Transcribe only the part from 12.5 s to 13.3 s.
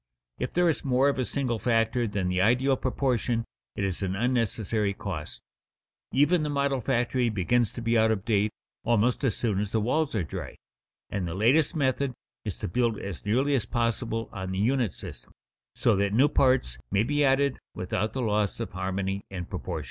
to build as